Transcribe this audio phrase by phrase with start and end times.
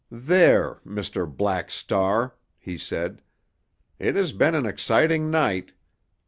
[0.09, 1.31] "There, Mr.
[1.31, 3.21] Black Star!" he said.
[3.99, 5.73] "It has been an exciting night.